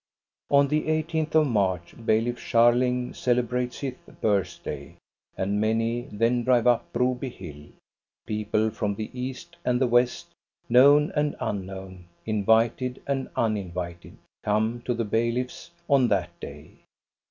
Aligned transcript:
On 0.49 0.67
the 0.67 0.79
1 0.79 1.03
8th 1.03 1.35
of 1.35 1.45
March 1.47 1.93
Bailiff 2.07 2.39
Scharling 2.39 3.13
celebrates 3.15 3.81
his 3.81 3.93
birthday, 4.19 4.95
and 5.37 5.61
many 5.61 6.07
then 6.11 6.43
drive 6.43 6.65
up 6.65 6.91
Broby 6.91 7.29
Hill. 7.29 7.67
People 8.25 8.71
from 8.71 8.95
the 8.95 9.11
east 9.13 9.57
and 9.63 9.79
the 9.79 9.85
west, 9.85 10.29
known 10.67 11.11
and 11.15 11.35
un 11.39 11.67
known, 11.67 12.05
invited 12.25 12.99
and 13.05 13.29
uninvited, 13.35 14.17
come 14.43 14.81
to 14.85 14.95
the 14.95 15.05
bailiff's 15.05 15.69
on 15.87 16.07
that 16.07 16.31
day. 16.39 16.71